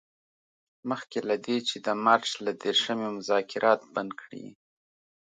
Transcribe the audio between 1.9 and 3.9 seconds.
مارچ له دیرشمې مذاکرات